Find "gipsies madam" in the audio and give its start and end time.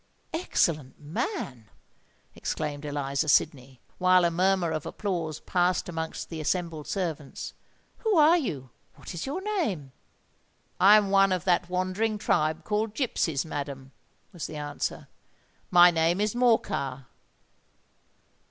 12.95-13.91